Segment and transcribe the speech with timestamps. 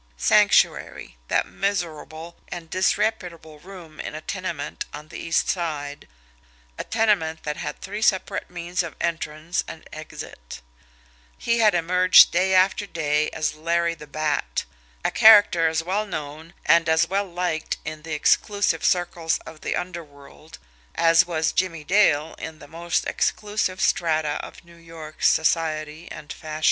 [0.01, 6.07] From the Sanctuary, that miserable and disreputable room in a tenement on the East Side,
[6.79, 10.59] a tenement that had three separate means of entrance and exit,
[11.37, 14.65] he had emerged day after day as Larry the Bat,
[15.05, 19.75] a character as well known and as well liked in the exclusive circles of the
[19.75, 20.57] underworld
[20.95, 26.59] as was Jimmie Dale in the most exclusive strata of New York's society and fashion.